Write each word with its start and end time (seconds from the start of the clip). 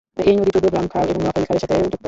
এই 0.29 0.35
নদী 0.39 0.49
চৌদ্দগ্রাম 0.55 0.85
খাল 0.93 1.05
এবং 1.11 1.21
নোয়াখালী 1.23 1.47
খালের 1.49 1.61
সাথেও 1.63 1.83
যুক্ত। 1.91 1.97